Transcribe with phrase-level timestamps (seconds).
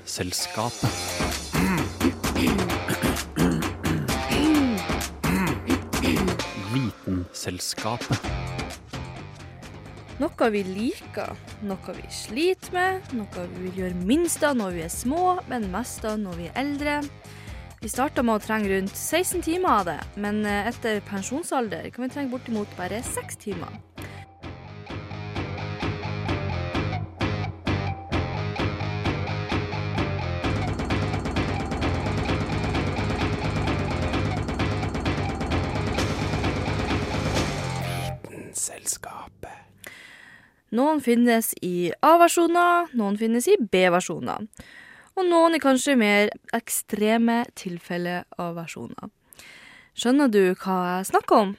[0.00, 0.90] Vitenselskapet.
[6.72, 8.20] Vitenselskapet.
[10.20, 14.82] Noe vi liker, noe vi sliter med, noe vi vil gjøre minst av når vi
[14.86, 16.96] er små, men mest av når vi er eldre.
[17.80, 22.04] Vi starta med å trenge rundt 16 timer av det, men eh, etter pensjonsalder kan
[22.04, 23.80] vi trenge bortimot bare 6 timer.
[40.70, 44.44] Noen finnes i A-versjoner, noen finnes i B-versjoner.
[45.18, 49.10] Og noen i kanskje mer ekstreme tilfeller av versjoner.
[49.98, 51.56] Skjønner du hva jeg snakker om?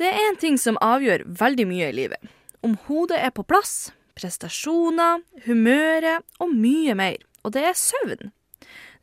[0.00, 2.32] Det er én ting som avgjør veldig mye i livet.
[2.64, 7.20] Om hodet er på plass, prestasjoner, humøret og mye mer.
[7.44, 8.32] Og det er søvn.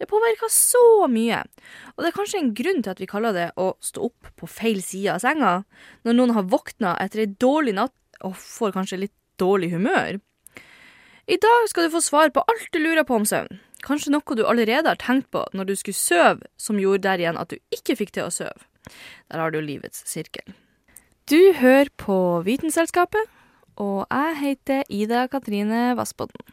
[0.01, 1.43] Det påvirker så mye,
[1.93, 4.49] og det er kanskje en grunn til at vi kaller det å stå opp på
[4.49, 5.51] feil side av senga,
[6.03, 7.93] når noen har våkna etter ei dårlig natt
[8.23, 10.19] og får kanskje litt dårlig humør.
[11.27, 13.61] I dag skal du få svar på alt du lurer på om søvn.
[13.83, 17.39] Kanskje noe du allerede har tenkt på når du skulle sove, som gjorde der igjen
[17.39, 18.67] at du ikke fikk til å sove.
[19.31, 20.55] Der har du livets sirkel.
[21.31, 23.31] Du hører på Vitenselskapet,
[23.79, 26.43] og jeg heter Ida Katrine Vassbotn.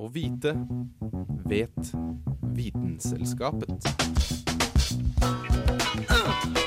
[0.00, 0.54] Å vite
[1.48, 1.92] vet
[2.56, 3.88] Vitenselskapet.
[6.08, 6.59] Hvert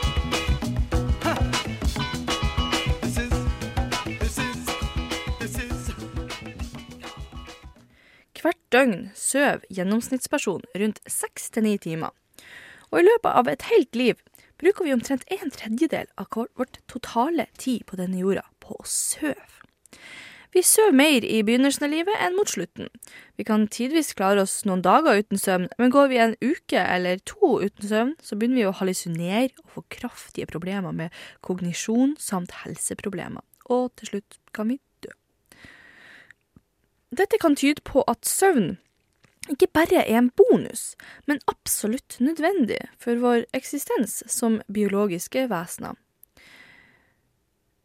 [8.73, 12.11] døgn sover gjennomsnittsperson rundt seks til ni timer.
[12.91, 14.21] Og i løpet av et helt liv
[14.61, 19.35] bruker vi omtrent en tredjedel av vårt totale tid på denne jorda på å sove.
[20.53, 22.91] Vi sover mer i begynnelsen av livet enn mot slutten.
[23.41, 27.23] Vi kan tidvis klare oss noen dager uten søvn, men går vi en uke eller
[27.25, 32.53] to uten søvn, så begynner vi å hallusinere og få kraftige problemer med kognisjon samt
[32.61, 33.41] helseproblemer.
[33.73, 34.77] Og til slutt kan vi.
[37.13, 38.77] Dette kan tyde på at søvn
[39.51, 40.95] ikke bare er en bonus,
[41.27, 45.97] men absolutt nødvendig for vår eksistens som biologiske vesener.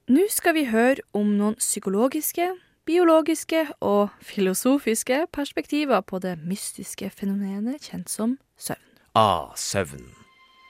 [0.08, 2.52] Nå skal vi høre om noen psykologiske,
[2.86, 8.86] biologiske og filosofiske perspektiver på det mystiske fenomenet kjent som søvn.
[9.18, 10.06] Ah, søvn.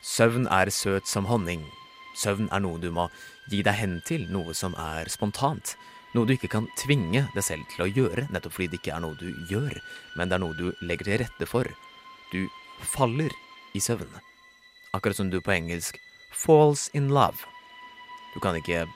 [0.03, 1.63] Søvn er søt som honning.
[2.17, 3.07] Søvn er noe du må
[3.53, 5.77] gi deg hen til, noe som er spontant.
[6.17, 9.03] Noe du ikke kan tvinge deg selv til å gjøre, nettopp fordi det ikke er
[9.05, 9.77] noe du gjør,
[10.17, 11.69] men det er noe du legger til rette for.
[12.33, 12.47] Du
[12.81, 13.35] faller
[13.77, 14.09] i søvn.
[14.97, 15.99] Akkurat som du på engelsk
[16.33, 17.45] falls in love.
[18.33, 18.87] Du kan ikke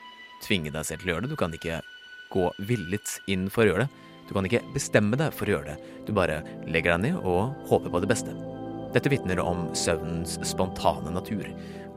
[0.43, 1.83] tvinge deg selv til å gjøre det, du kan ikke
[2.33, 4.09] gå villet inn for å gjøre det.
[4.29, 7.53] Du kan ikke bestemme deg for å gjøre det, du bare legger deg ned og
[7.69, 8.33] håper på det beste.
[8.93, 11.47] Dette vitner om søvnens spontane natur,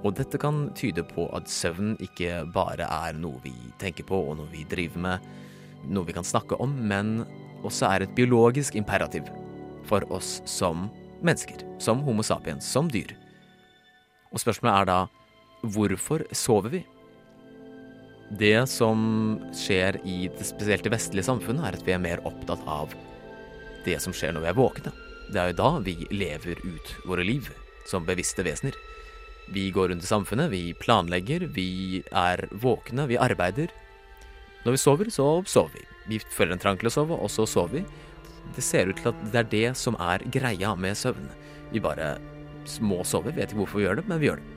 [0.04, 4.40] og dette kan tyde på at søvn ikke bare er noe vi tenker på og
[4.40, 5.28] noe vi driver med,
[5.90, 7.24] noe vi kan snakke om, men
[7.66, 9.30] også er et biologisk imperativ
[9.86, 10.90] for oss som
[11.26, 13.16] mennesker, som Homo sapiens, som dyr.
[14.34, 15.00] Og spørsmålet er da
[15.76, 16.84] hvorfor sover vi?
[18.36, 19.00] Det som
[19.54, 22.94] skjer i det spesielt vestlige samfunnet, er at vi er mer opptatt av
[23.86, 24.94] det som skjer når vi er våkne.
[25.30, 27.50] Det er jo da vi lever ut våre liv
[27.90, 28.78] som bevisste vesener.
[29.54, 33.70] Vi går rundt i samfunnet, vi planlegger, vi er våkne, vi arbeider.
[34.66, 35.86] Når vi sover, så sover vi.
[36.10, 37.84] Vi føler en trang til å sove, og så sover vi.
[38.56, 41.30] Det ser ut til at det er det som er greia med søvn.
[41.72, 42.16] Vi bare
[42.82, 44.52] må sove, vet ikke hvorfor vi gjør det, men vi gjør det.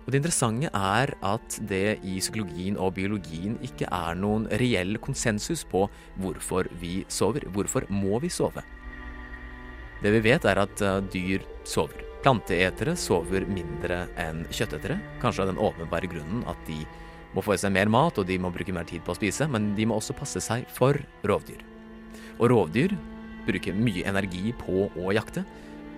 [0.00, 5.64] Og det interessante er at det i psykologien og biologien ikke er noen reell konsensus
[5.68, 5.86] på
[6.20, 7.48] hvorfor vi sover.
[7.54, 8.64] Hvorfor må vi sove?
[10.00, 12.09] Det vi vet, er at eh, dyr sover.
[12.20, 14.98] Planteetere sover mindre enn kjøttetere.
[15.22, 16.82] Kanskje av den åpenbare grunnen at de
[17.32, 19.46] må få i seg mer mat, og de må bruke mer tid på å spise,
[19.48, 21.62] men de må også passe seg for rovdyr.
[22.36, 22.92] Og rovdyr
[23.46, 25.46] bruker mye energi på å jakte,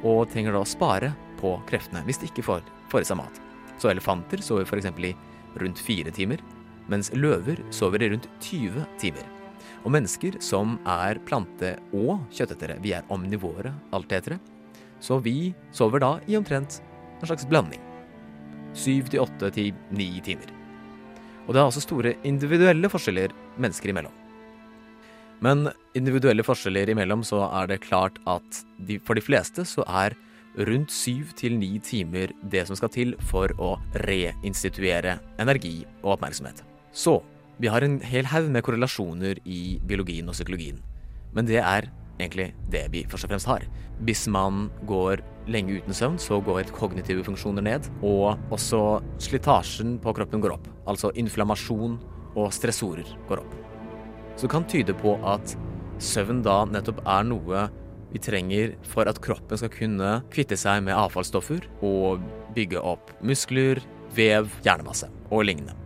[0.07, 2.63] og trenger da å spare på kreftene hvis de ikke får,
[2.93, 3.43] får i seg mat.
[3.83, 4.91] Så elefanter sover f.eks.
[5.03, 5.15] i
[5.59, 6.43] rundt fire timer,
[6.91, 9.27] mens løver sover i rundt 20 timer.
[9.83, 14.39] Og mennesker som er plante- og kjøttetere, vi er omnivore altetere,
[15.03, 16.81] så vi sover da i omtrent
[17.19, 17.83] en slags blanding.
[18.73, 20.49] Syv til åtte til ni timer.
[21.47, 24.15] Og det er altså store individuelle forskjeller mennesker imellom.
[25.43, 25.67] Men
[25.99, 30.15] individuelle forskjeller imellom så er det klart at de, for de fleste så er
[30.69, 36.63] rundt syv til ni timer det som skal til for å reinstituere energi og oppmerksomhet.
[36.93, 37.19] Så
[37.59, 40.79] vi har en hel haug med korrelasjoner i biologien og psykologien.
[41.35, 41.89] Men det er
[42.23, 43.67] egentlig det vi først og fremst har.
[44.07, 45.23] Hvis man går
[45.53, 50.71] lenge uten søvn, så går kognitive funksjoner ned, og også slitasjen på kroppen går opp.
[50.89, 51.99] Altså inflammasjon
[52.39, 53.55] og stressorer går opp.
[54.37, 55.57] Så det kan tyde på at
[56.03, 57.69] søvn da nettopp er noe
[58.13, 62.21] vi trenger for at kroppen skal kunne kvitte seg med avfallsstoffer og
[62.57, 63.81] bygge opp muskler,
[64.13, 65.77] vev, hjernemasse og lignende.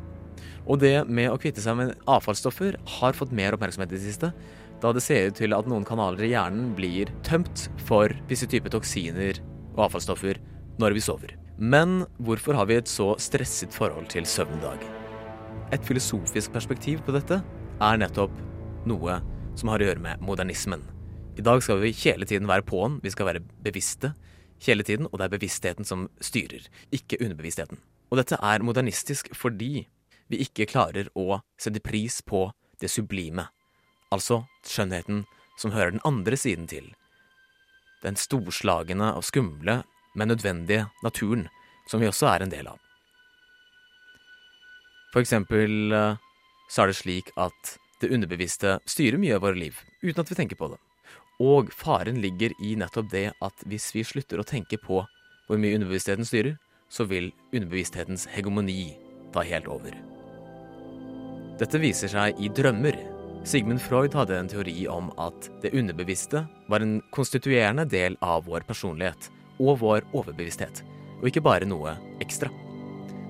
[0.67, 4.33] Og det med å kvitte seg med avfallsstoffer har fått mer oppmerksomhet i det siste,
[4.83, 8.73] da det ser ut til at noen kanaler i hjernen blir tømt for visse typer
[8.75, 9.41] toksiner
[9.77, 10.41] og avfallsstoffer
[10.81, 11.33] når vi sover.
[11.57, 14.83] Men hvorfor har vi et så stresset forhold til søvn i dag?
[15.73, 18.35] Et filosofisk perspektiv på dette er nettopp
[18.87, 19.17] noe
[19.57, 20.85] som har å gjøre med modernismen.
[21.37, 24.13] I dag skal vi hele tiden være på'n, vi skal være bevisste
[24.65, 27.81] hele tiden, og det er bevisstheten som styrer, ikke underbevisstheten.
[28.13, 29.87] Og dette er modernistisk fordi
[30.33, 32.47] vi ikke klarer å sette pris på
[32.81, 33.49] det sublime,
[34.15, 35.25] altså skjønnheten
[35.59, 36.91] som hører den andre siden til.
[38.05, 39.83] Den storslagne og skumle,
[40.15, 41.49] men nødvendige naturen,
[41.89, 42.81] som vi også er en del av.
[45.13, 46.19] For eksempel eh,
[46.69, 50.37] så er det slik at det underbevisste styrer mye av våre liv, uten at vi
[50.37, 50.81] tenker på det.
[51.41, 55.03] Og faren ligger i nettopp det at hvis vi slutter å tenke på
[55.47, 56.57] hvor mye underbevisstheten styrer,
[56.93, 58.97] så vil underbevissthetens hegemoni
[59.35, 59.97] ta helt over.
[61.61, 63.16] Dette viser seg i drømmer.
[63.47, 68.65] Sigmund Freud hadde en teori om at det underbevisste var en konstituerende del av vår
[68.67, 69.29] personlighet
[69.63, 70.81] og vår overbevissthet,
[71.21, 72.51] og ikke bare noe ekstra.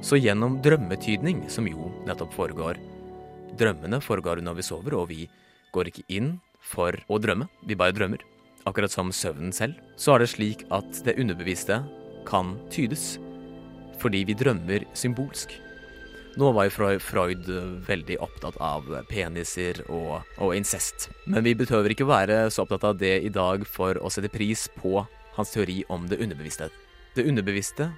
[0.01, 2.81] Så gjennom drømmetydning, som jo nettopp foregår
[3.57, 5.27] Drømmene foregår når vi sover, og vi
[5.73, 8.25] går ikke inn for å drømme, vi bare drømmer.
[8.69, 9.79] Akkurat som søvnen selv.
[9.97, 11.79] Så er det slik at det underbevisste
[12.29, 13.15] kan tydes,
[14.03, 15.55] fordi vi drømmer symbolsk.
[16.37, 17.47] Nå var jo Freud
[17.87, 21.09] veldig opptatt av peniser og, og incest.
[21.25, 24.67] Men vi behøver ikke være så opptatt av det i dag for å sette pris
[24.77, 24.99] på
[25.39, 26.69] hans teori om det underbevisste.
[27.17, 27.89] Det underbevisste,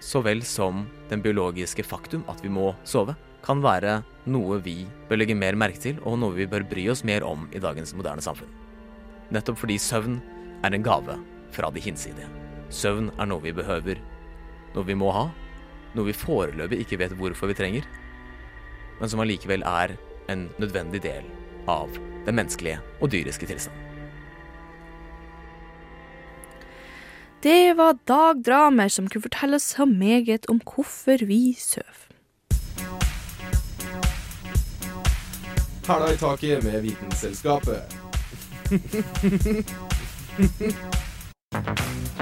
[0.00, 3.12] så vel som den biologiske faktum at vi må sove,
[3.44, 3.98] kan være
[4.30, 7.44] noe vi bør legge mer merke til, og noe vi bør bry oss mer om
[7.52, 8.48] i dagens moderne samfunn.
[9.36, 10.16] Nettopp fordi søvn
[10.64, 11.20] er en gave
[11.52, 12.30] fra de hinsidige.
[12.72, 14.00] Søvn er noe vi behøver,
[14.72, 15.28] noe vi må ha,
[15.96, 17.86] noe vi foreløpig ikke vet hvorfor vi trenger,
[19.00, 19.96] men som allikevel er
[20.32, 21.24] en nødvendig del
[21.70, 21.90] av
[22.26, 23.88] den menneskelige og dyriske tilstanden.
[27.42, 32.06] Det var Dag Dramer som kunne fortelle oss så meget om hvorfor vi sover.
[35.86, 37.82] Hæla i taket med Vitenselskapet.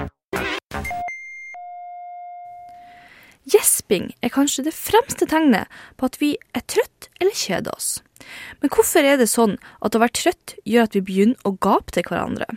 [3.91, 5.67] Gjesping er kanskje det fremste tegnet
[5.99, 7.99] på at vi er trøtt eller kjeder oss.
[8.61, 11.91] Men hvorfor er det sånn at å være trøtt gjør at vi begynner å gape
[11.91, 12.47] til hverandre?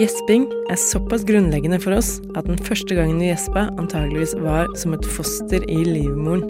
[0.00, 4.96] Gjesping er såpass grunnleggende for oss at den første gangen vi gjespa, antageligvis var som
[4.96, 6.48] et foster i livmoren.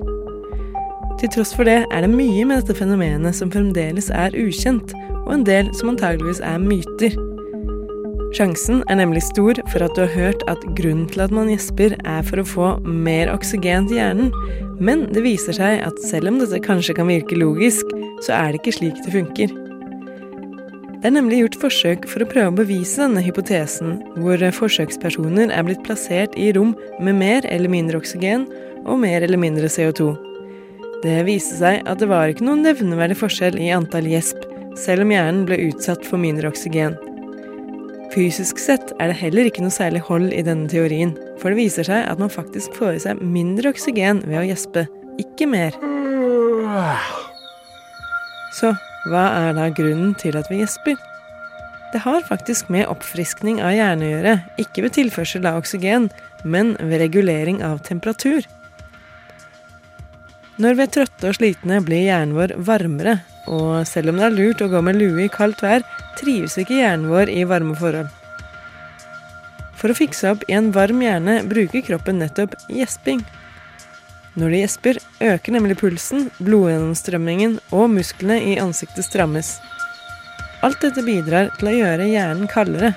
[1.21, 4.97] Til tross for det er det mye med dette fenomenet som fremdeles er ukjent,
[5.27, 7.13] og en del som antageligvis er myter.
[8.31, 11.97] Sjansen er nemlig stor for at du har hørt at grunnen til at man gjesper,
[12.07, 14.31] er for å få mer oksygen til hjernen,
[14.79, 17.91] men det viser seg at selv om dette kanskje kan virke logisk,
[18.23, 19.57] så er det ikke slik det funker.
[21.01, 25.67] Det er nemlig gjort forsøk for å prøve å bevise denne hypotesen, hvor forsøkspersoner er
[25.67, 28.47] blitt plassert i rom med mer eller mindre oksygen
[28.85, 30.13] og mer eller mindre CO2.
[31.03, 34.45] Det viste seg at det var ikke noen nevneverdig forskjell i antall gjesp,
[34.79, 37.01] selv om hjernen ble utsatt for mindre oksygen.
[38.11, 41.87] Fysisk sett er det heller ikke noe særlig hold i denne teorien, for det viser
[41.87, 44.83] seg at man faktisk får i seg mindre oksygen ved å gjespe,
[45.23, 45.77] ikke mer.
[48.59, 48.73] Så
[49.07, 50.99] hva er da grunnen til at vi gjesper?
[51.95, 56.11] Det har faktisk med oppfriskning av hjernen å gjøre, ikke ved tilførsel av oksygen,
[56.43, 58.43] men ved regulering av temperatur.
[60.61, 64.37] Når vi er trøtte og slitne, blir hjernen vår varmere, og selv om det er
[64.37, 65.85] lurt å gå med lue i kaldt vær,
[66.19, 68.11] trives ikke hjernen vår i varme forhold.
[69.81, 73.23] For å fikse opp i en varm hjerne bruker kroppen nettopp gjesping.
[74.39, 74.99] Når det gjesper,
[75.33, 79.57] øker nemlig pulsen, blodgjennomstrømmingen og musklene i ansiktet strammes.
[80.63, 82.93] Alt dette bidrar til å gjøre hjernen kaldere.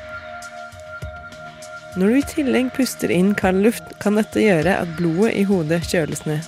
[1.95, 5.83] Når du i tillegg puster inn kald luft, kan dette gjøre at blodet i hodet
[5.87, 6.43] kjøles ned.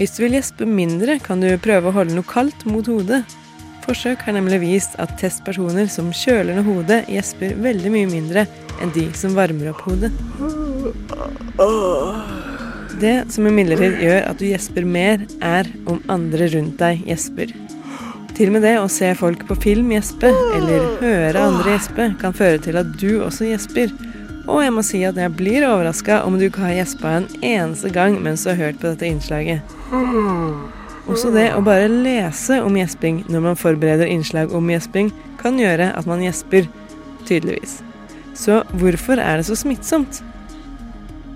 [0.00, 3.18] Hvis du vil gjespe mindre, kan du prøve å holde noe kaldt mot hodet.
[3.84, 8.46] Forsøk har nemlig vist at testpersoner som kjøler ned hodet, gjesper veldig mye mindre
[8.80, 10.08] enn de som varmer opp hodet.
[13.04, 17.52] Det som imidlertid gjør at du gjesper mer, er om andre rundt deg gjesper.
[18.38, 22.32] Til og med det å se folk på film gjespe, eller høre andre gjespe, kan
[22.40, 23.92] føre til at du også gjesper.
[24.48, 27.90] Og jeg må si at jeg blir overraska om du ikke har gjespa en eneste
[27.92, 29.76] gang mens du har hørt på dette innslaget.
[31.10, 35.90] Også det å bare lese om gjesping når man forbereder innslag om gjesping, kan gjøre
[35.96, 36.68] at man gjesper,
[37.28, 37.80] tydeligvis.
[38.36, 40.20] Så hvorfor er det så smittsomt?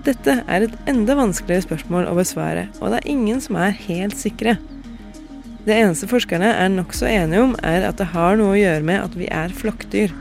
[0.05, 4.17] Dette er et enda vanskeligere spørsmål å besvare, og det er ingen som er helt
[4.19, 4.55] sikre.
[5.65, 9.01] Det eneste forskerne er nokså enige om, er at det har noe å gjøre med
[9.01, 10.13] at vi er flokkdyr.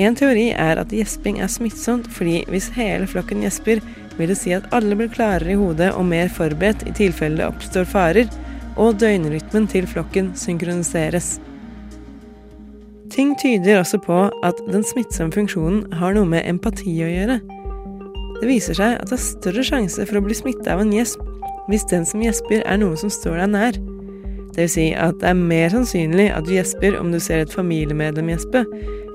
[0.00, 3.82] En teori er at gjesping er smittsomt, fordi hvis hele flokken gjesper,
[4.16, 7.48] vil det si at alle blir klarere i hodet og mer forberedt i tilfelle det
[7.48, 8.28] oppstår farer,
[8.80, 11.36] og døgnrytmen til flokken synkroniseres.
[13.12, 17.42] Ting tyder også på at den smittsomme funksjonen har noe med empati å gjøre.
[18.40, 21.20] Det viser seg at det er større sjanse for å bli smitta av en gjesp
[21.68, 23.76] hvis den som gjesper er noe som står deg nær.
[24.52, 27.54] Det vil si at det er mer sannsynlig at du gjesper om du ser et
[27.54, 28.66] familiemedlem gjespe,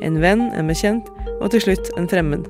[0.05, 2.47] en venn, en bekjent, og til slutt en fremmed.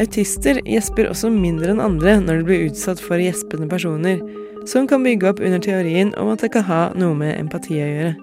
[0.00, 4.22] Autister gjesper også mindre enn andre når de blir utsatt for gjespende personer,
[4.68, 7.88] som kan bygge opp under teorien om at det kan ha noe med empati å
[7.88, 8.14] gjøre.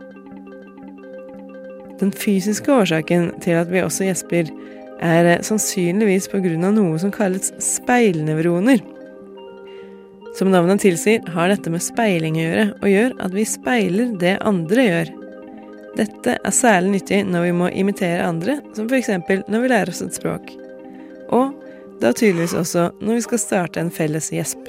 [1.98, 4.50] Den fysiske årsaken til at vi også gjesper,
[4.98, 6.56] er sannsynligvis pga.
[6.58, 8.82] noe som kalles speilnevroner.
[10.38, 14.36] Som navnet tilsier, har dette med speiling å gjøre, og gjør at vi speiler det
[14.46, 15.10] andre gjør.
[15.98, 19.10] Dette er særlig nyttig når vi må imitere andre, som f.eks.
[19.50, 20.54] når vi lærer oss et språk.
[21.34, 21.58] Og
[22.04, 24.62] da tydeligvis også når vi skal starte en felles gjesp.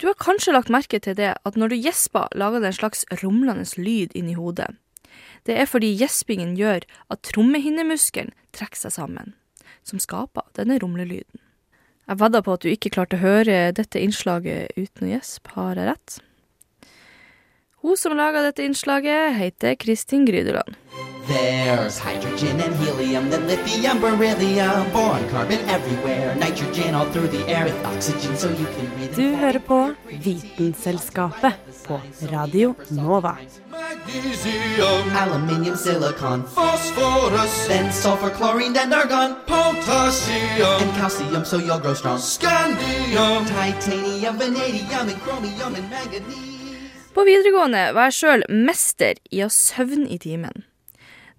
[0.00, 3.04] Du har kanskje lagt merke til det at når du gjesper, lager det en slags
[3.20, 4.72] rumlende lyd inni hodet.
[5.48, 9.34] Det er fordi gjespingen gjør at trommehinnemuskelen trekker seg sammen,
[9.86, 11.40] som skaper denne rumlelyden.
[12.10, 15.78] Jeg vedder på at du ikke klarte å høre dette innslaget uten å gjespe, har
[15.78, 16.16] jeg rett?
[17.80, 20.74] Hun som laga dette innslaget, heter Kristin Grydeland.
[21.30, 27.64] There's hydrogen and helium, then lithium, beryllium, boron, carbon everywhere, nitrogen all through the air
[27.66, 29.14] with oxygen so you can breathe.
[29.14, 29.94] Du hører på
[30.24, 31.52] Vitenselskapet
[31.86, 32.00] på
[32.32, 33.36] Radio Nova.
[33.70, 41.94] Magnesium, Aluminium, silicon, phosphorus, then sulfur, chlorine, then argon, potassium, and calcium so you'll grow
[41.94, 42.18] strong.
[42.18, 46.50] scandium, Titanium, vanadium, and chromium, and manganese.
[47.14, 50.64] På videregående var jeg sjøl mester i å søvne i timen.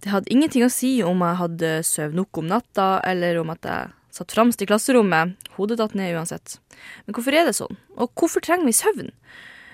[0.01, 3.67] Det hadde ingenting å si om jeg hadde sovet nok om natta, eller om at
[3.67, 5.35] jeg satt fremst i klasserommet.
[5.59, 6.57] Hodet datt ned uansett.
[7.05, 7.77] Men hvorfor er det sånn?
[8.01, 9.11] Og hvorfor trenger vi søvn?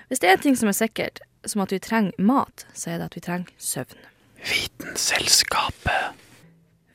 [0.08, 3.00] Hvis det er en ting som er sikkert, som at vi trenger mat, så er
[3.00, 4.08] det at vi trenger søvn.
[4.44, 6.18] Vitenselskapet.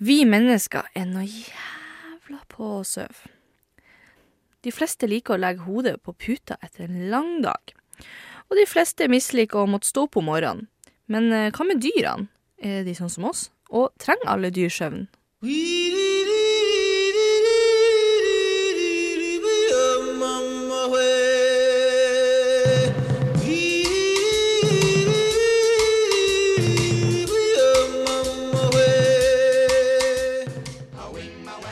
[0.04, 3.32] Vi mennesker er noe jævla på å sove.
[4.64, 7.74] De fleste liker å legge hodet på puta etter en lang dag.
[8.52, 10.70] Og de fleste misliker å måtte stå opp om morgenen.
[11.12, 12.30] Men eh, hva med dyrene?
[12.64, 13.50] Er de sånn som oss?
[13.76, 15.10] Og trenger alle dyr søvn?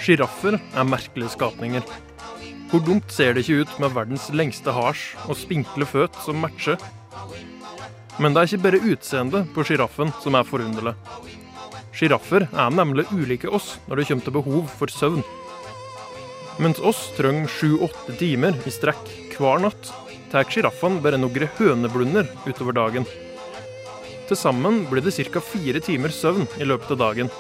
[0.02, 1.86] Sjiraffer er merkelige skapninger.
[2.72, 6.82] Hvor dumt ser det ikke ut med verdens lengste hasj og spinkle føt som matcher?
[8.20, 10.96] Men det er ikke bare utseendet på sjiraffen som er forunderlig.
[11.96, 15.24] Sjiraffer er nemlig ulike oss når det kommer til behov for søvn.
[16.62, 19.92] Mens oss trenger sju-åtte timer i strekk hver natt,
[20.32, 23.08] tar sjiraffene bare noen høneblunder utover dagen.
[24.28, 25.42] Til sammen blir det ca.
[25.44, 27.32] fire timer søvn i løpet av dagen,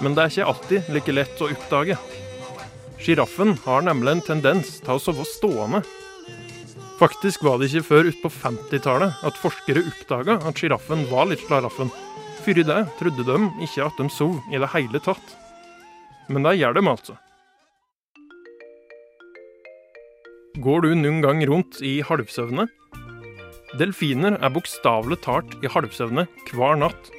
[0.00, 1.98] men det er ikke alltid like lett å oppdage.
[2.98, 5.82] Sjiraffen har nemlig en tendens til å sove stående.
[6.98, 11.92] Faktisk var det ikke før utpå 50-tallet at forskere oppdaga at sjiraffen var litt slaraffen.
[12.42, 15.34] Før det trodde de ikke at de sov i det hele tatt.
[16.28, 17.14] Men det gjør de altså.
[20.58, 22.66] Går du noen gang rundt i halvsøvne?
[23.78, 27.12] Delfiner er bokstavelig talt i halvsøvne hver natt.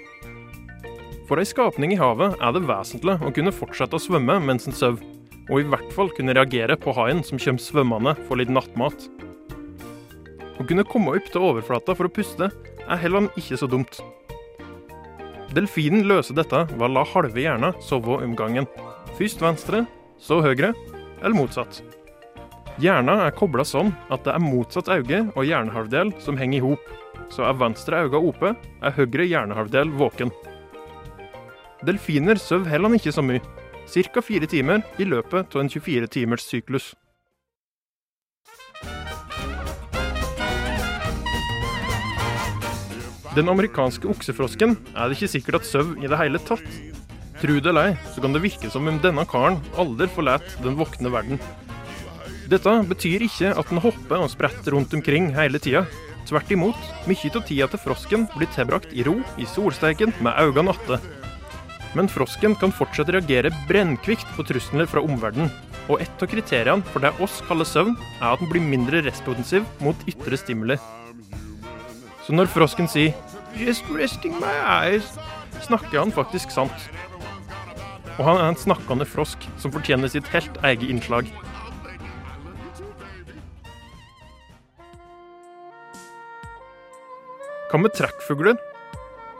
[1.30, 4.76] For ei skapning i havet er det vesentlig å kunne fortsette å svømme mens en
[4.76, 5.06] sover,
[5.48, 9.08] og i hvert fall kunne reagere på haien som kommer svømmende for litt nattmat.
[10.60, 14.02] Å kunne komme opp til overflata for å puste er heller ikke så dumt.
[15.56, 18.68] Delfinen løser dette ved å la halve hjerna sove om gangen.
[19.18, 19.86] Først venstre,
[20.20, 20.74] så høyre,
[21.24, 21.80] eller motsatt.
[22.80, 26.94] Hjerna er kobla sånn at det er motsatt øye og hjernehalvdel som henger i hop.
[27.34, 30.32] Så er venstre øye oppe, er høyre hjernehalvdel våken.
[31.88, 33.42] Delfiner sover heller ikke så mye.
[33.90, 34.22] ca.
[34.22, 36.96] fire timer i løpet av en 24 timers syklus.
[43.40, 46.66] Den amerikanske oksefrosken er det ikke sikkert at søv i det hele tatt.
[47.40, 50.76] Tru det eller ei, så kan det virke som om denne karen aldri forlater den
[50.76, 51.40] våkne verden.
[52.52, 55.86] Dette betyr ikke at den hopper og spretter rundt omkring hele tida.
[56.28, 60.76] Tvert imot, mye av tida til frosken blir tilbrakt i ro i solsteiken med øynene
[60.76, 61.00] atte.
[61.96, 65.48] Men frosken kan fortsatt reagere brennkvikt på trusler fra omverdenen.
[65.88, 69.64] Og et av kriteriene for det oss kaller søvn, er at den blir mindre responsiv
[69.80, 70.76] mot ytre stimuli.
[72.30, 73.16] Så når frosken sier
[73.56, 75.20] 'just resting my eyes',
[75.62, 76.90] snakker han faktisk sant.
[78.18, 81.30] Og han er en snakkende frosk som fortjener sitt helt eget innslag.
[87.70, 88.58] Hva med trekkfugler?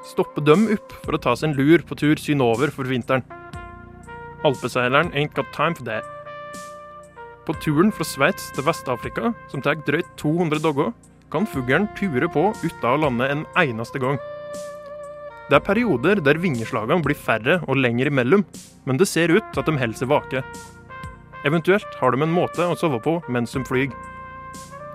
[0.06, 3.26] Stopper dem opp for å ta seg en lur på tur synover for vinteren?
[4.46, 6.06] Alpeseileren ain't got time for that.
[7.46, 10.94] På turen fra Sveits til Vest-Afrika, som tar drøyt 200 dager,
[11.32, 14.20] kan fuglen ture på uten å lande en eneste gang.
[15.50, 18.44] Det er perioder der vingeslagene blir færre og lenger imellom,
[18.86, 20.44] men det ser ut til at de holder seg vake.
[21.48, 23.94] Eventuelt har de en måte å sove på mens de flyr.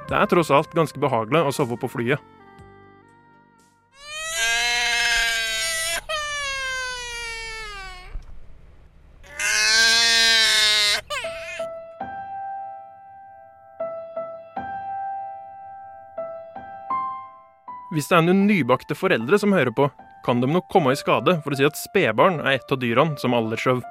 [0.09, 2.21] Det er tross alt ganske behagelig å sove på flyet.
[17.95, 19.87] Hvis det er noen nybakte foreldre som hører på,
[20.27, 23.15] kan de nok komme i skade for å si at spedbarn er et av dyrene
[23.23, 23.85] som sover.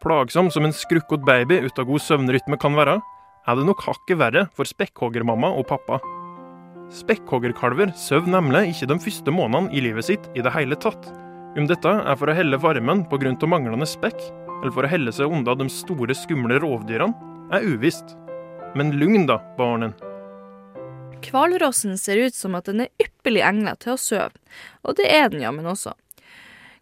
[0.00, 3.00] Plagsom som en skrukkete baby ut av god søvnrytme kan være,
[3.46, 6.00] er det nok hakket verre for spekkhoggermamma og pappa.
[6.94, 11.10] Spekkhoggerkalver sover nemlig ikke de første månedene i livet sitt i det hele tatt.
[11.56, 13.46] Om dette er for å helle varmen pga.
[13.46, 14.20] manglende spekk,
[14.62, 17.14] eller for å helle seg unna de store, skumle rovdyrene,
[17.52, 18.16] er uvisst.
[18.74, 19.92] Men lugn da, barnen.
[21.24, 24.34] Hvalrossen ser ut som at den er ypperlig egnet til å sove,
[24.84, 25.94] og det er den jammen også.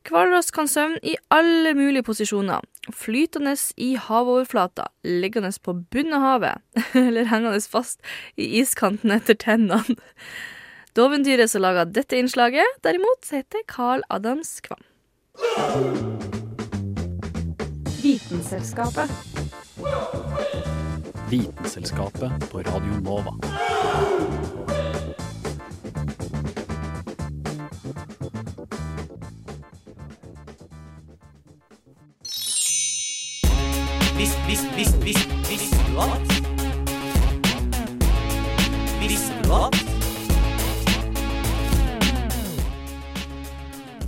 [0.04, 2.60] Hvalross kan søvne i alle mulige posisjoner,
[2.92, 8.02] flytende i havoverflata, liggende på bunnen av havet, eller hengende fast
[8.36, 9.96] i iskanten etter tennene.
[10.94, 14.84] Dovendyret som laga dette innslaget, derimot, heter Carl Adams Kvam.
[18.04, 19.10] Vitenselskapet.
[21.30, 23.34] Vitenselskapet på Radio Nova.
[34.16, 36.20] Visst, visst, visst, visst, visste du at?
[39.00, 39.74] Visste du at?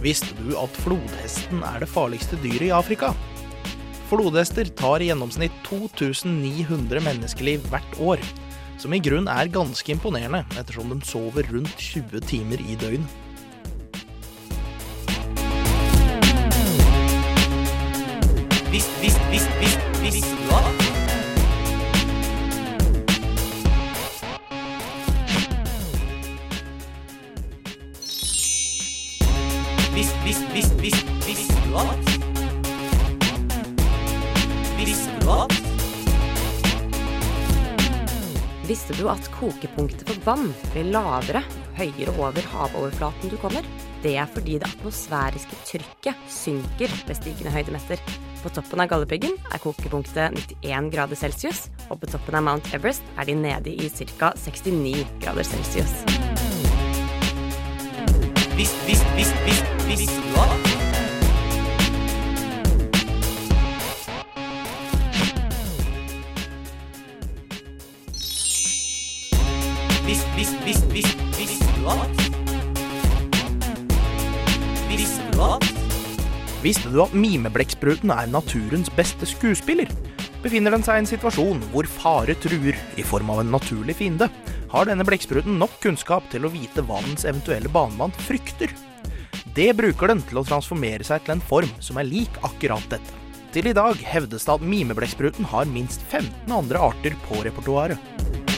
[0.03, 3.15] Visste du at flodhesten er det farligste dyret i Afrika?
[4.07, 8.23] Flodhester tar i gjennomsnitt 2900 menneskeliv hvert år,
[8.79, 13.23] som i grunn er ganske imponerende, ettersom de sover rundt 20 timer i døgnet.
[18.71, 20.86] Visst, visst, visst, visst, visst, du
[38.97, 41.43] Du at kokepunktet for vann blir lavere
[41.77, 43.67] høyere over havoverflaten du kommer?
[44.01, 48.01] Det er fordi det atmosfæriske trykket synker ved stigende høydemeter.
[48.41, 53.05] På toppen av Galdhøpiggen er kokepunktet 91 grader celsius, og på toppen av Mount Everest
[53.19, 54.33] er de nede i ca.
[54.47, 56.01] 69 grader celsius.
[58.57, 60.17] Visst, visst, visst, visst, visst?
[60.17, 60.86] Visst,
[76.67, 79.87] Visste du at mimeblekkspruten er naturens beste skuespiller?
[80.43, 84.27] Befinner den seg i en situasjon hvor fare truer i form av en naturlig fiende,
[84.73, 88.75] har denne blekkspruten nok kunnskap til å vite hva dens eventuelle banemann frykter.
[89.55, 93.23] Det bruker den til å transformere seg til en form som er lik akkurat dette.
[93.55, 98.11] Til i dag hevdes det at mimeblekkspruten har minst 15 andre arter på repertoaret.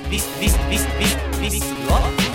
[0.09, 2.28] Visst, visst, visst, visst, visst, du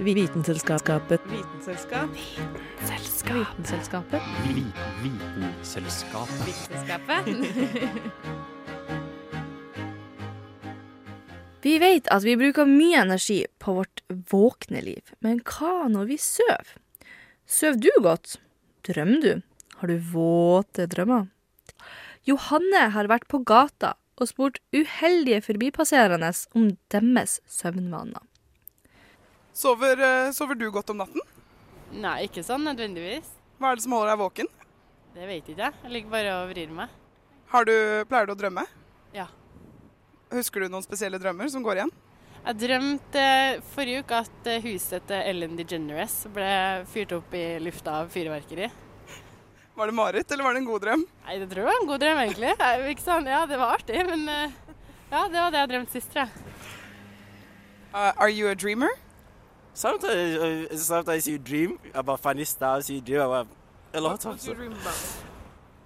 [0.00, 1.20] Vitenselskapet.
[1.28, 2.08] Vitenselskap.
[2.14, 4.22] Vitenselskapet.
[4.48, 6.46] Vi- Vitenselskapet.
[6.46, 7.26] Vitenskapet.
[11.62, 14.00] Vi vet at vi bruker mye energi på vårt
[14.32, 16.64] våkne liv, men hva når vi sover?
[17.44, 18.38] Sover du godt?
[18.88, 19.42] Drømmer du?
[19.82, 21.26] Har du våte drømmer?
[22.24, 28.24] Johanne har vært på gata og spurt uheldige forbipasserende om deres søvnvaner.
[29.60, 31.20] Sover, eh, sover du godt om natten?
[31.92, 33.26] Nei, ikke sånn nødvendigvis.
[33.60, 34.46] Hva er det som holder deg våken?
[35.12, 35.74] Det vet ikke jeg.
[35.82, 36.94] Jeg ligger bare og vrir meg.
[37.52, 37.74] Har du,
[38.08, 38.64] pleier du å drømme?
[39.12, 39.26] Ja.
[40.32, 41.92] Husker du noen spesielle drømmer som går igjen?
[42.38, 46.48] Jeg drømte eh, forrige uke at eh, huset til Ellen DeGeneres ble
[46.94, 48.70] fyrt opp i lufta av fyrverkeri.
[49.76, 51.04] Var det mareritt, eller var det en god drøm?
[51.26, 52.54] Nei, det tror jeg var en god drøm, egentlig.
[52.94, 56.24] Ikke sånn, ja, det var artig, men ja, det var det jeg drømte sist, tror
[56.24, 56.48] jeg.
[57.92, 58.96] Uh, are you a dreamer?
[59.72, 62.88] Sometimes, uh, sometimes you dream about funny stuff.
[62.90, 63.46] You dream about
[63.94, 64.96] a lot of What do you dream about?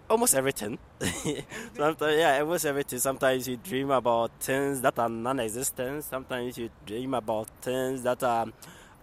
[0.09, 0.79] almost everything.
[1.77, 2.99] sometimes, yeah, almost everything.
[2.99, 6.05] Sometimes you dream about things that are non-existent.
[6.05, 8.47] Sometimes you dream about things that are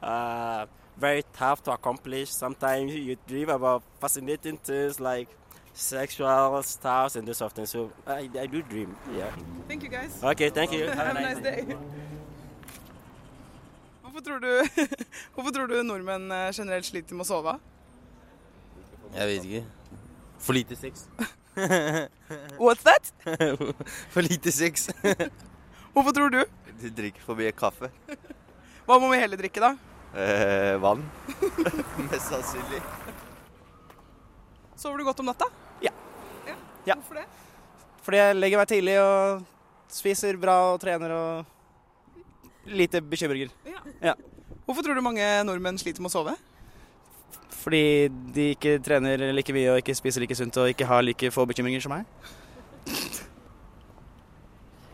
[0.01, 0.65] uh,
[0.97, 2.29] very tough to accomplish.
[2.29, 5.27] Sometimes you dream about fascinating things like
[5.73, 7.65] sexual stuff and this sort of thing.
[7.65, 8.95] So I, I do dream.
[9.17, 9.31] Yeah.
[9.67, 10.21] Thank you, guys.
[10.23, 10.85] Okay, thank you.
[10.89, 11.65] Have a nice day.
[14.11, 14.85] Hvorfor tror, du,
[15.35, 17.53] hvorfor tror du nordmenn eh, generelt sliter med å sove?
[19.13, 19.61] Jeg vet ikke.
[20.43, 21.05] For lite sex.
[22.59, 23.07] What's that?
[24.11, 24.89] For lite sex.
[25.93, 26.41] Hvorfor tror du?
[26.81, 27.87] De drikker for mye kaffe.
[28.87, 29.71] Hva må vi heller drikke, da?
[30.11, 31.05] Eh, vann.
[32.09, 32.81] Mest sannsynlig.
[34.75, 35.47] Sover du godt om natta?
[35.83, 35.95] Ja.
[36.49, 36.57] ja.
[36.89, 36.99] Ja.
[36.99, 37.25] Hvorfor det?
[38.03, 39.47] Fordi jeg legger meg tidlig og
[39.91, 41.57] spiser bra og trener og
[42.65, 43.49] lite bekymringer.
[44.01, 44.15] Ja.
[44.65, 46.35] Hvorfor tror du mange nordmenn sliter med å sove?
[47.61, 51.31] Fordi de ikke trener like mye og ikke spiser like sunt og ikke har like
[51.33, 52.05] få bekymringer som meg.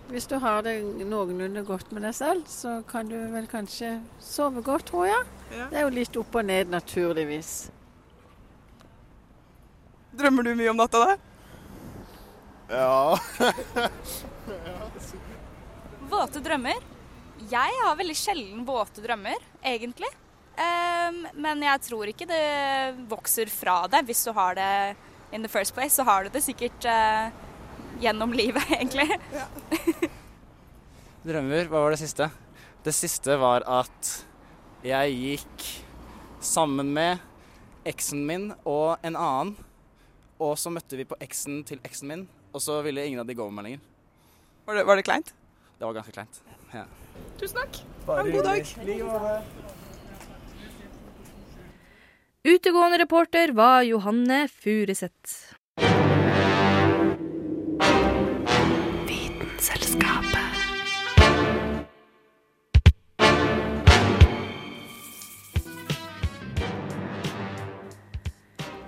[0.07, 4.63] Hvis du har det noenlunde godt med deg selv, så kan du vel kanskje sove
[4.63, 5.23] godt, tror jeg.
[5.51, 5.65] Ja.
[5.71, 7.71] Det er jo litt opp og ned, naturligvis.
[10.17, 11.17] Drømmer du mye om natta, da?
[12.71, 13.19] Ja.
[16.07, 16.79] Våte drømmer?
[17.47, 20.09] Jeg har veldig sjelden våte drømmer, egentlig.
[20.59, 22.43] Ehm, men jeg tror ikke det
[23.07, 24.07] vokser fra deg.
[24.09, 24.97] Hvis du har det
[25.31, 27.29] in the first place, så har du det sikkert eh,
[28.03, 29.07] gjennom livet, egentlig.
[31.23, 32.27] Drømmer, hva var det siste?
[32.83, 34.11] Det siste var at
[34.83, 35.69] jeg gikk
[36.43, 37.23] sammen med
[37.87, 39.55] eksen min og en annen.
[40.43, 43.39] Og så møtte vi på eksen til eksen min, og så ville ingen av de
[43.39, 43.91] gå med meg lenger.
[44.67, 45.35] Var det, var det kleint?
[45.79, 46.41] Det var ganske kleint.
[46.75, 46.83] Ja.
[47.37, 47.81] Tusen takk.
[48.07, 48.61] Ha en god dag.
[52.47, 54.47] Utegående reporter var Johanne.
[59.07, 60.47] Vitenselskapet.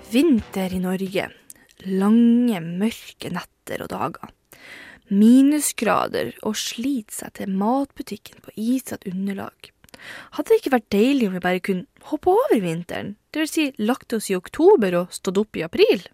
[0.10, 1.30] Vinter i Norge.
[1.86, 4.39] Lange, mørke netter og dager.
[5.10, 9.72] Minusgrader og sliter seg til matbutikken på isete underlag.
[10.36, 13.66] Hadde det ikke vært deilig om vi bare kunne hoppe over vinteren, det vil si
[13.82, 16.06] lagt oss i oktober og stått opp i april?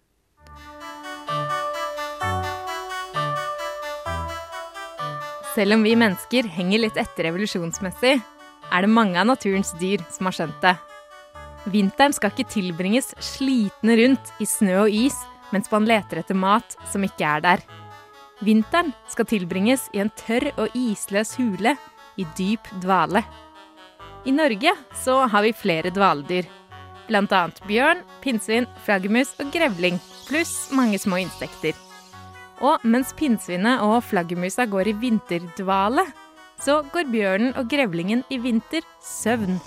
[5.56, 8.16] Selv om vi mennesker henger litt etter evolusjonsmessig,
[8.66, 10.74] er det mange av naturens dyr som har skjønt det.
[11.72, 15.16] Vinteren skal ikke tilbringes slitne rundt i snø og is
[15.54, 17.64] mens man leter etter mat som ikke er der.
[18.44, 21.72] Vinteren skal tilbringes i en tørr og isløs hule
[22.20, 23.22] i dyp dvale.
[24.28, 26.44] I Norge så har vi flere dvaledyr.
[27.06, 29.96] Blant annet bjørn, pinnsvin, flaggermus og grevling,
[30.26, 31.72] pluss mange små insekter.
[32.60, 36.04] Og mens pinnsvinet og flaggermusa går i vinterdvale,
[36.60, 39.60] så går bjørnen og grevlingen i vintersøvn.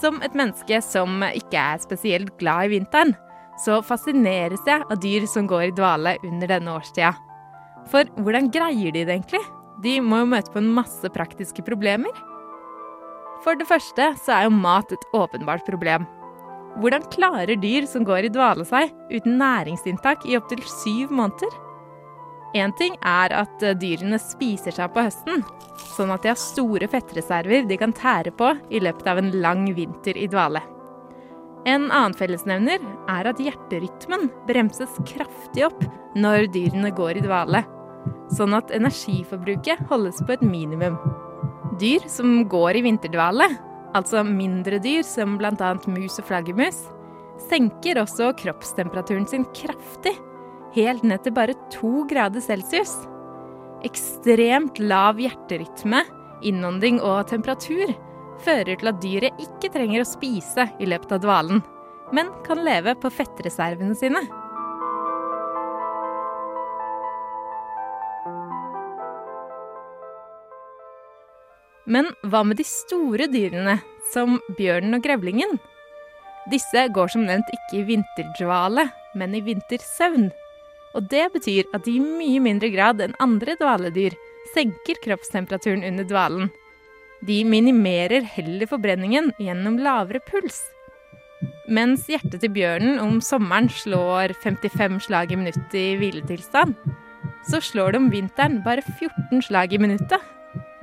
[0.00, 3.14] Som et menneske som ikke er spesielt glad i vinteren,
[3.60, 7.12] så fascineres jeg av dyr som går i dvale under denne årstida.
[7.90, 9.42] For hvordan greier de det egentlig?
[9.84, 12.12] De må jo møte på en masse praktiske problemer.
[13.44, 16.06] For det første så er jo mat et åpenbart problem.
[16.80, 21.52] Hvordan klarer dyr som går i dvale seg uten næringsinntak i opptil syv måneder?
[22.54, 25.42] Én ting er at dyrene spiser seg på høsten,
[25.96, 29.66] sånn at de har store fettreserver de kan tære på i løpet av en lang
[29.74, 30.62] vinter i dvale.
[31.64, 35.80] En annen fellesnevner er at hjerterytmen bremses kraftig opp
[36.16, 37.62] når dyrene går i dvale,
[38.36, 40.98] sånn at energiforbruket holdes på et minimum.
[41.80, 43.48] Dyr som går i vinterdvale,
[43.96, 45.72] altså mindre dyr som bl.a.
[45.88, 46.84] mus og flaggermus,
[47.48, 50.12] senker også kroppstemperaturen sin kraftig,
[50.76, 52.92] helt ned til bare to grader celsius.
[53.88, 56.04] Ekstremt lav hjerterytme,
[56.44, 57.88] innånding og temperatur
[58.44, 61.62] fører til at dyret ikke trenger å spise i løpet av dvalen,
[62.14, 64.22] men kan leve på fettreservene sine.
[71.84, 73.76] Men hva med de store dyrene,
[74.12, 75.58] som bjørnen og grevlingen?
[76.52, 80.28] Disse går som nevnt ikke i vinterdvale, men i vintersøvn.
[80.94, 84.16] Og det betyr at de i mye mindre grad enn andre dvaledyr
[84.54, 86.52] senker kroppstemperaturen under dvalen.
[87.24, 90.60] De minimerer heller forbrenningen gjennom lavere puls.
[91.72, 96.74] Mens hjertet til bjørnen om sommeren slår 55 slag i minuttet i hviletilstand,
[97.48, 100.20] så slår det om vinteren bare 14 slag i minuttet.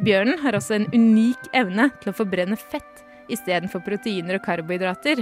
[0.02, 5.22] Bjørnen har også en unik evne til å forbrenne fett istedenfor proteiner og karbohydrater.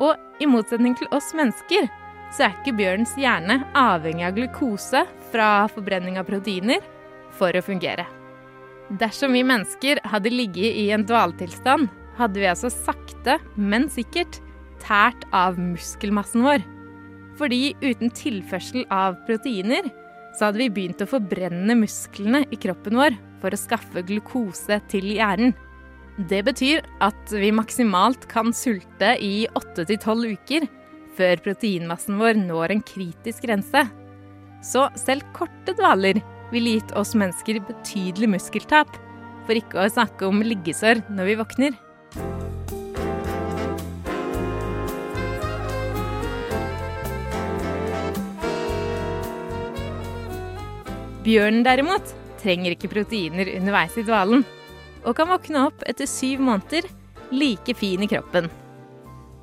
[0.00, 1.88] Og i motsetning til oss mennesker,
[2.32, 6.84] så er ikke bjørnens hjerne avhengig av glukose fra forbrenning av proteiner
[7.36, 8.08] for å fungere.
[8.88, 14.40] Dersom vi mennesker hadde ligget i en dvaletilstand, hadde vi altså sakte, men sikkert
[14.80, 16.64] tært av muskelmassen vår.
[17.38, 19.90] Fordi uten tilførsel av proteiner,
[20.34, 25.12] så hadde vi begynt å forbrenne musklene i kroppen vår for å skaffe glukose til
[25.18, 25.52] hjernen.
[26.30, 30.66] Det betyr at vi maksimalt kan sulte i 8-12 uker
[31.18, 33.84] før proteinmassen vår når en kritisk grense.
[34.64, 36.18] Så selv korte dvaler
[36.52, 38.90] ville gitt oss mennesker betydelig muskeltap,
[39.46, 41.78] for ikke å snakke om liggesår når vi våkner.
[51.28, 54.46] Bjørnen derimot trenger ikke proteiner underveis i dvalen,
[55.04, 56.88] og kan våkne opp etter syv måneder
[57.34, 58.48] like fin i kroppen.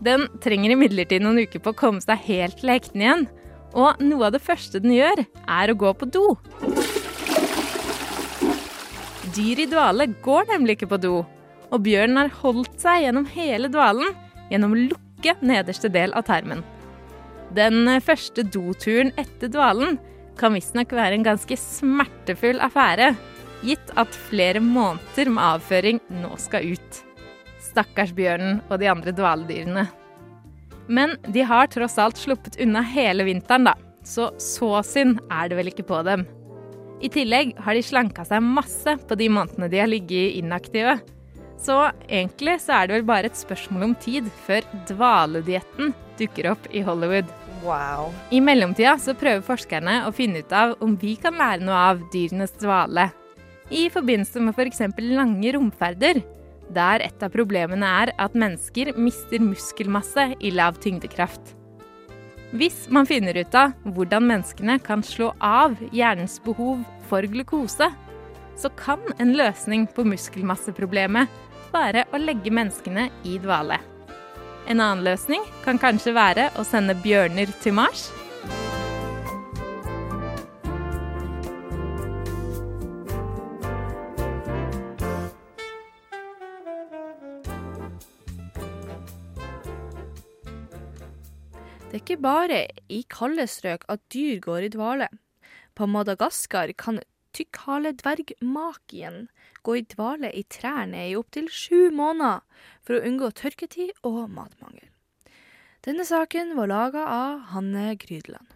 [0.06, 3.28] Den trenger imidlertid noen uker på å komme seg helt til hektene igjen,
[3.76, 6.26] og noe av det første den gjør, er å gå på do.
[9.36, 11.16] Dyr i dvale går nemlig ikke på do,
[11.70, 14.16] og bjørnen har holdt seg gjennom hele dvalen
[14.52, 16.64] gjennom å lukke nederste del av tarmen.
[17.56, 20.00] Den første doturen etter dvalen
[20.40, 23.14] kan visstnok være en ganske smertefull affære,
[23.66, 27.04] gitt at flere måneder med avføring nå skal ut.
[27.64, 29.88] Stakkars bjørnen og de andre dvaledyrene.
[30.88, 35.60] Men de har tross alt sluppet unna hele vinteren, da, så så synd er det
[35.60, 36.26] vel ikke på dem.
[37.04, 41.00] I tillegg har de slanka seg masse på de månedene de har ligget inaktive.
[41.62, 41.76] Så
[42.08, 46.84] egentlig så er det vel bare et spørsmål om tid før dvaledietten dukker opp i
[46.86, 47.28] Hollywood.
[47.66, 48.12] Wow.
[48.30, 52.04] I mellomtida så prøver forskerne å finne ut av om vi kan lære noe av
[52.14, 53.10] dyrenes dvale.
[53.74, 54.84] I forbindelse med f.eks.
[54.94, 56.22] For lange romferder,
[56.74, 61.54] der et av problemene er at mennesker mister muskelmasse i lav tyngdekraft.
[62.56, 67.90] Hvis man finner ut av hvordan menneskene kan slå av hjernens behov for glukose,
[68.56, 71.28] så kan en løsning på muskelmasseproblemet
[71.74, 73.82] være å legge menneskene i dvale.
[74.66, 78.08] En annen løsning kan kanskje være å sende bjørner til Mars.
[92.16, 95.08] Ikke bare i kalde strøk at dyr går i dvale.
[95.76, 97.02] På Madagaskar kan
[97.36, 99.28] tykkhaledvergmakien
[99.64, 102.40] gå i dvale i trærne i opptil sju måneder
[102.88, 104.88] for å unngå tørketid og matmangel.
[105.84, 108.48] Denne saken var laga av Hanne Grydeland.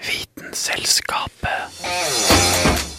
[0.00, 2.95] Vitenselskapet.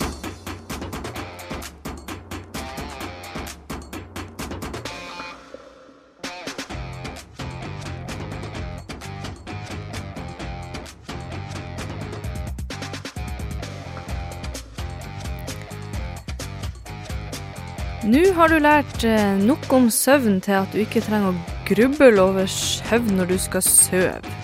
[18.08, 22.22] Nå har du lært eh, nok om søvn til at du ikke trenger å gruble
[22.24, 24.36] over søvn når du skal sove.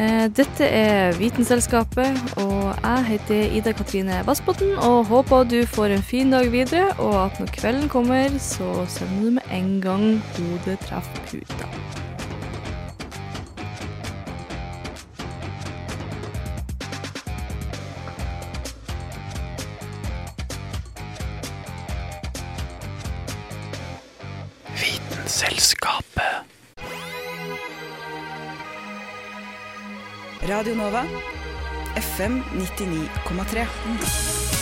[0.00, 6.06] Eh, Dette er Vitenselskapet, og jeg heter Ida Katrine Vassbotn og håper du får en
[6.08, 10.80] fin dag videre, og at når kvelden kommer, så søvner du med en gang hodet
[10.88, 12.03] treffer puta.
[30.46, 31.06] Radio Nova,
[31.96, 34.53] FM 99,3.